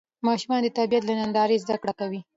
ماشومان 0.27 0.61
د 0.63 0.67
طبیعت 0.77 1.03
له 1.05 1.13
نندارې 1.21 1.61
زده 1.63 1.75
کړه 1.81 1.93
کوي 1.99 2.19